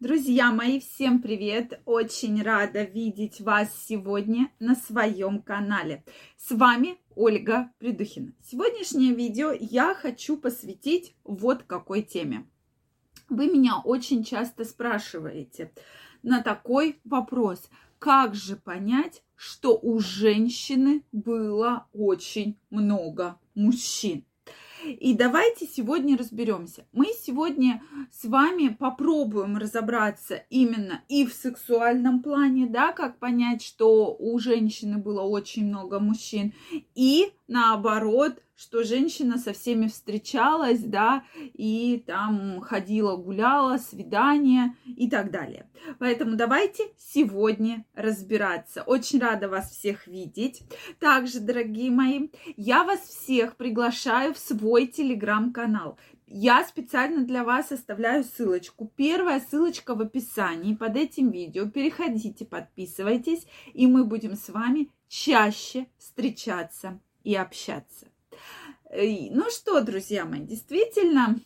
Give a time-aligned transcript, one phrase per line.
[0.00, 1.82] Друзья мои, всем привет!
[1.84, 6.04] Очень рада видеть вас сегодня на своем канале.
[6.38, 8.32] С вами Ольга Придухина.
[8.42, 12.48] Сегодняшнее видео я хочу посвятить вот какой теме.
[13.28, 15.70] Вы меня очень часто спрашиваете
[16.22, 17.68] на такой вопрос.
[17.98, 24.24] Как же понять, что у женщины было очень много мужчин?
[24.84, 26.86] И давайте сегодня разберемся.
[26.92, 34.16] Мы сегодня с вами попробуем разобраться именно и в сексуальном плане, да, как понять, что
[34.18, 36.54] у женщины было очень много мужчин,
[36.94, 45.30] и наоборот, что женщина со всеми встречалась, да, и там ходила, гуляла, свидания и так
[45.30, 45.68] далее.
[45.98, 48.82] Поэтому давайте сегодня разбираться.
[48.82, 50.62] Очень рада вас всех видеть.
[51.00, 55.98] Также, дорогие мои, я вас всех приглашаю в свой телеграм-канал.
[56.26, 58.92] Я специально для вас оставляю ссылочку.
[58.94, 61.68] Первая ссылочка в описании под этим видео.
[61.68, 68.06] Переходите, подписывайтесь, и мы будем с вами чаще встречаться и общаться.
[68.92, 71.38] Ну что, друзья мои, действительно,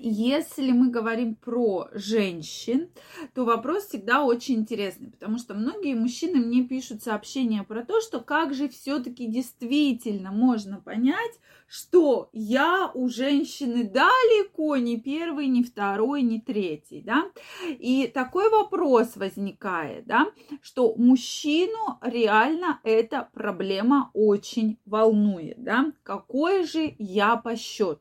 [0.00, 2.90] если мы говорим про женщин,
[3.34, 8.20] то вопрос всегда очень интересный, потому что многие мужчины мне пишут сообщения про то, что
[8.20, 16.22] как же все-таки действительно можно понять, что я у женщины далеко не первый, не второй,
[16.22, 17.30] не третий, да.
[17.66, 20.26] И такой вопрос возникает, да,
[20.62, 25.92] что мужчину реально эта проблема очень волнует, да.
[26.02, 28.00] Какой же я по счету?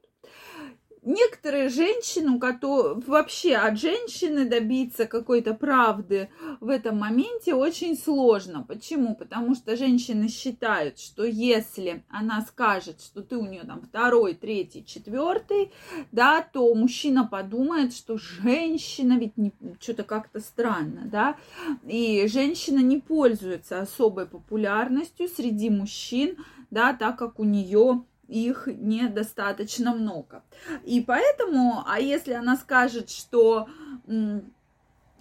[1.06, 8.64] Некоторые женщины, которые вообще от женщины добиться какой-то правды в этом моменте очень сложно.
[8.67, 9.16] Почему?
[9.16, 14.83] Потому что женщины считают, что если она скажет, что ты у нее там второй, третий,
[14.86, 15.72] четвертый,
[16.11, 21.38] да, то мужчина подумает, что женщина ведь не, что-то как-то странно, да,
[21.86, 26.38] и женщина не пользуется особой популярностью среди мужчин,
[26.72, 30.43] да, так как у нее их недостаточно много.
[30.83, 33.67] И поэтому, а если она скажет, что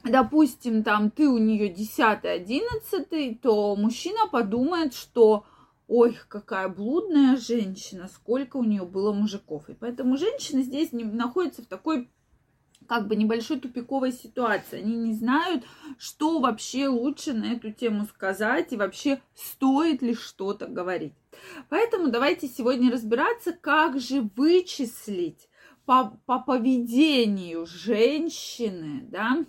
[0.04, 5.44] допустим, там ты у нее 10 11 то мужчина подумает, что
[5.86, 9.68] ой, какая блудная женщина, сколько у нее было мужиков.
[9.68, 12.08] И поэтому женщина здесь находится в такой
[12.86, 14.80] как бы небольшой тупиковой ситуации.
[14.80, 15.64] Они не знают,
[15.98, 21.14] что вообще лучше на эту тему сказать и вообще стоит ли что-то говорить.
[21.68, 25.48] Поэтому давайте сегодня разбираться, как же вычислить
[25.84, 29.44] по, по поведению женщины, да,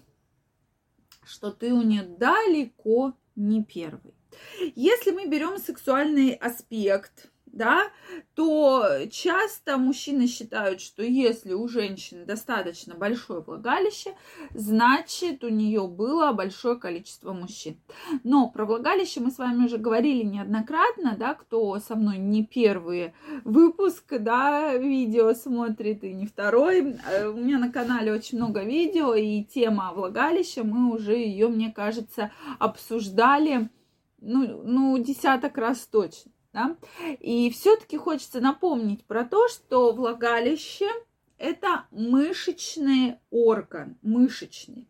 [1.26, 4.14] что ты у нее далеко не первый.
[4.76, 7.84] Если мы берем сексуальный аспект, да,
[8.36, 14.12] то часто мужчины считают, что если у женщины достаточно большое влагалище,
[14.54, 17.78] значит у нее было большое количество мужчин.
[18.24, 23.14] Но про влагалище мы с вами уже говорили неоднократно, да, кто со мной не первый
[23.46, 26.98] выпуск, да, видео смотрит и не второй.
[27.10, 31.72] Э, у меня на канале очень много видео, и тема влагалища, мы уже ее, мне
[31.72, 33.70] кажется, обсуждали,
[34.20, 36.35] ну, ну, десяток раз точно.
[36.56, 36.78] Да?
[37.20, 40.88] И все-таки хочется напомнить про то, что влагалище
[41.46, 44.88] это мышечный орган, мышечный.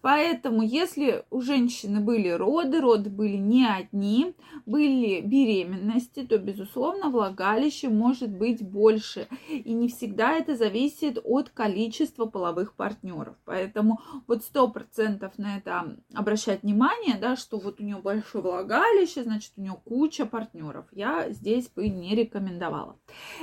[0.00, 7.88] Поэтому, если у женщины были роды, роды были не одни, были беременности, то, безусловно, влагалище
[7.90, 9.28] может быть больше.
[9.48, 13.36] И не всегда это зависит от количества половых партнеров.
[13.44, 19.24] Поэтому вот сто процентов на это обращать внимание, да, что вот у нее большое влагалище,
[19.24, 20.86] значит, у нее куча партнеров.
[20.92, 22.96] Я здесь бы не рекомендовала.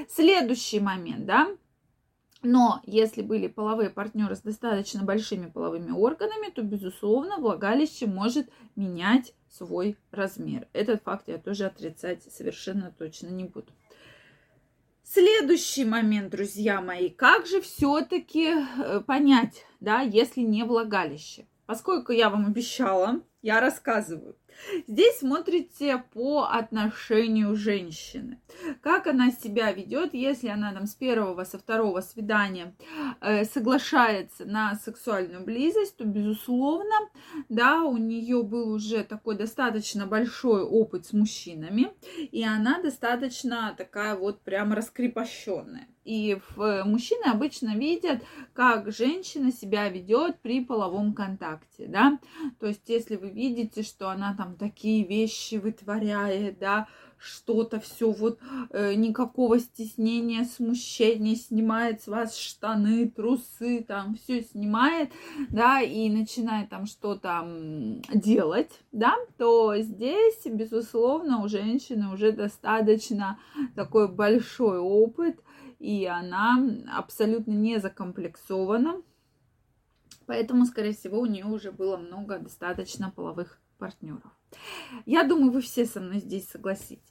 [0.09, 1.47] Следующий момент, да,
[2.45, 9.33] но если были половые партнеры с достаточно большими половыми органами, то, безусловно, влагалище может менять
[9.49, 10.67] свой размер.
[10.73, 13.71] Этот факт я тоже отрицать совершенно точно не буду.
[15.03, 21.45] Следующий момент, друзья мои, как же все-таки э, понять, да, если не влагалище?
[21.67, 24.35] Поскольку я вам обещала, я рассказываю.
[24.87, 28.39] Здесь смотрите по отношению женщины.
[28.81, 32.73] Как она себя ведет, если она там с первого, со второго свидания
[33.51, 36.95] соглашается на сексуальную близость, то, безусловно,
[37.49, 41.91] да, у нее был уже такой достаточно большой опыт с мужчинами,
[42.31, 45.87] и она достаточно такая вот прямо раскрепощенная.
[46.03, 48.23] И мужчины обычно видят,
[48.53, 52.19] как женщина себя ведет при половом контакте, да.
[52.59, 58.39] То есть, если вы видите, что она там такие вещи вытворяет, да, что-то все вот
[58.69, 65.11] э, никакого стеснения, смущения, снимает с вас штаны, трусы, там все снимает,
[65.49, 67.47] да, и начинает там что-то
[68.13, 73.39] делать, да, то здесь, безусловно, у женщины уже достаточно
[73.75, 75.39] такой большой опыт,
[75.79, 76.57] и она
[76.93, 79.01] абсолютно не закомплексована,
[80.25, 84.31] поэтому, скорее всего, у нее уже было много достаточно половых партнеров.
[85.05, 87.01] Я думаю, вы все со мной здесь согласитесь.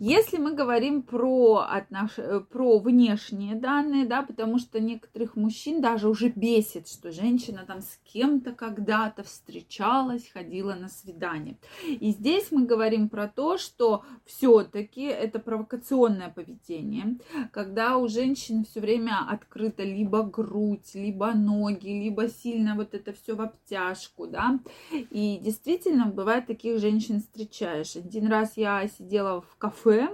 [0.00, 2.18] Если мы говорим про, отнош...
[2.18, 7.80] Э, про внешние данные, да, потому что некоторых мужчин даже уже бесит, что женщина там
[7.80, 11.56] с кем-то когда-то встречалась, ходила на свидание.
[11.86, 17.18] И здесь мы говорим про то, что все-таки это провокационное поведение,
[17.52, 23.34] когда у женщин все время открыта либо грудь, либо ноги, либо сильно вот это все
[23.34, 24.58] в обтяжку, да.
[25.10, 27.96] И действительно, бывает таких женщин встречаешь.
[27.96, 30.08] Один раз я сидела в кафе.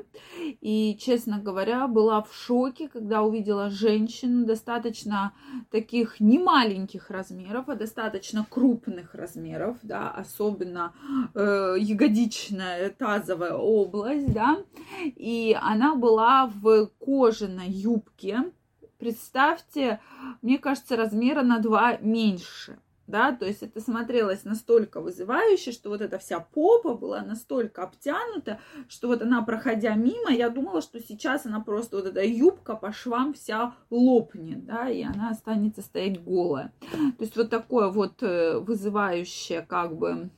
[0.60, 5.32] И, честно говоря, была в шоке, когда увидела женщину достаточно
[5.70, 10.92] таких не маленьких размеров, а достаточно крупных размеров, да, особенно
[11.34, 14.58] э, ягодичная тазовая область, да.
[15.04, 18.52] И она была в кожаной юбке.
[18.98, 20.00] Представьте,
[20.42, 26.00] мне кажется, размера на два меньше да, то есть это смотрелось настолько вызывающе, что вот
[26.00, 31.46] эта вся попа была настолько обтянута, что вот она, проходя мимо, я думала, что сейчас
[31.46, 36.72] она просто вот эта юбка по швам вся лопнет, да, и она останется стоять голая.
[36.90, 40.30] То есть вот такое вот э, вызывающее как бы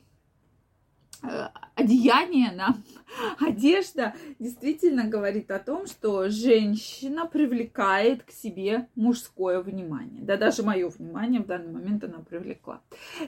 [1.21, 1.49] Э,
[1.89, 2.83] одеяние нам,
[3.39, 10.21] одежда действительно говорит о том, что женщина привлекает к себе мужское внимание.
[10.21, 12.81] Да, даже мое внимание в данный момент она привлекла.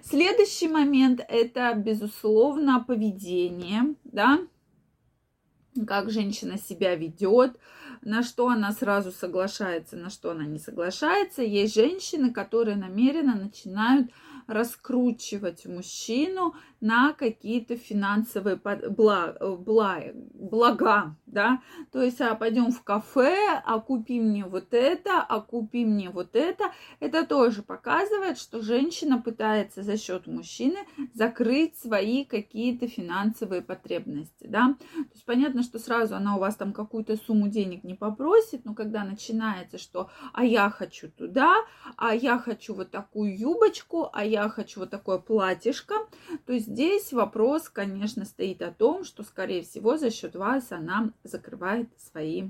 [0.04, 4.40] Следующий момент это, безусловно, поведение, да,
[5.88, 7.58] как женщина себя ведет,
[8.02, 11.44] на что она сразу соглашается, на что она не соглашается.
[11.44, 14.12] Есть женщины, которые намеренно начинают
[14.52, 18.60] раскручивать мужчину на какие-то финансовые
[18.90, 21.62] блага, блага, да,
[21.92, 26.36] то есть, а пойдем в кафе, а купи мне вот это, а купи мне вот
[26.36, 30.80] это, это тоже показывает, что женщина пытается за счет мужчины
[31.14, 36.74] закрыть свои какие-то финансовые потребности, да, то есть понятно, что сразу она у вас там
[36.74, 41.56] какую-то сумму денег не попросит, но когда начинается, что, а я хочу туда,
[41.96, 45.96] а я хочу вот такую юбочку, а я хочу вот такое платьишко,
[46.46, 51.90] то здесь вопрос, конечно, стоит о том, что, скорее всего, за счет вас она закрывает
[52.00, 52.50] свои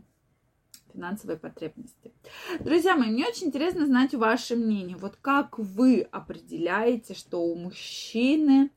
[0.93, 2.11] финансовые потребности.
[2.59, 4.97] Друзья мои, мне очень интересно знать ваше мнение.
[4.97, 8.71] Вот как вы определяете, что у мужчины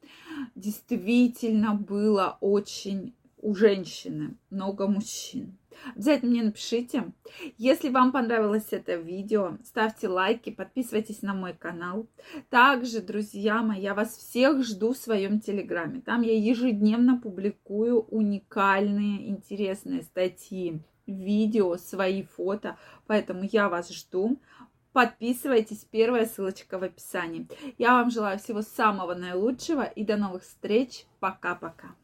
[0.55, 5.58] действительно было очень у женщины много мужчин?
[5.94, 7.12] Обязательно мне напишите.
[7.59, 12.06] Если вам понравилось это видео, ставьте лайки, подписывайтесь на мой канал.
[12.50, 16.00] Также, друзья мои, я вас всех жду в своем телеграме.
[16.00, 22.76] Там я ежедневно публикую уникальные, интересные статьи, видео, свои фото.
[23.06, 24.41] Поэтому я вас жду.
[24.93, 27.49] Подписывайтесь, первая ссылочка в описании.
[27.79, 31.06] Я вам желаю всего самого наилучшего и до новых встреч.
[31.19, 31.97] Пока-пока.